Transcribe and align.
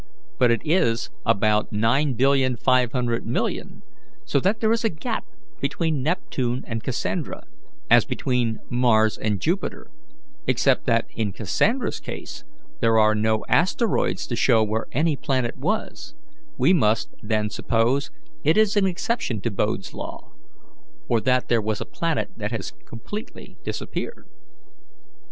But 0.39 0.49
it 0.49 0.61
is 0.65 1.11
about 1.27 1.71
9,500,000,000, 1.71 3.83
so 4.25 4.39
that 4.39 4.59
there 4.59 4.71
is 4.71 4.83
a 4.83 4.89
gap 4.89 5.25
between 5.59 6.01
Neptune 6.01 6.63
and 6.65 6.81
Cassandra, 6.81 7.43
as 7.87 8.03
between 8.05 8.57
Mars 8.67 9.15
and 9.15 9.39
Jupiter, 9.39 9.91
except 10.47 10.87
that 10.87 11.05
in 11.11 11.33
Cassandra's 11.33 11.99
case 11.99 12.43
there 12.79 12.97
are 12.97 13.13
no 13.13 13.45
asteroids 13.47 14.25
to 14.25 14.35
show 14.35 14.63
where 14.63 14.87
any 14.91 15.15
planet 15.15 15.55
was; 15.55 16.15
we 16.57 16.73
must, 16.73 17.11
then, 17.21 17.51
suppose 17.51 18.09
it 18.43 18.57
is 18.57 18.75
an 18.75 18.87
exception 18.87 19.39
to 19.41 19.51
Bode's 19.51 19.93
law, 19.93 20.31
or 21.09 21.21
that 21.21 21.47
there 21.47 21.61
was 21.61 21.79
a 21.79 21.85
planet 21.85 22.31
that 22.37 22.49
has 22.51 22.73
completely 22.87 23.55
disappeared. 23.63 24.25